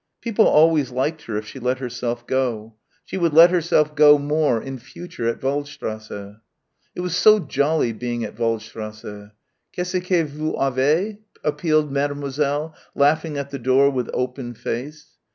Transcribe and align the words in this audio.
People 0.19 0.47
always 0.47 0.89
liked 0.89 1.25
her 1.25 1.37
if 1.37 1.45
she 1.45 1.59
let 1.59 1.77
herself 1.77 2.25
go. 2.25 2.73
She 3.05 3.17
would 3.17 3.33
let 3.35 3.51
herself 3.51 3.93
go 3.93 4.17
more 4.17 4.59
in 4.59 4.79
future 4.79 5.27
at 5.27 5.39
Waldstrasse. 5.41 6.37
It 6.95 7.01
was 7.01 7.15
so 7.15 7.37
jolly 7.37 7.93
being 7.93 8.23
at 8.23 8.35
Waldstrasse. 8.35 9.29
"Qu'est 9.71 9.91
ce 9.91 9.99
que 10.03 10.23
vous 10.25 10.55
avez?" 10.55 11.19
appealed 11.43 11.91
Mademoiselle, 11.91 12.73
laughing 12.95 13.37
at 13.37 13.51
the 13.51 13.59
door 13.59 13.91
with 13.91 14.09
open 14.11 14.55
face. 14.55 15.17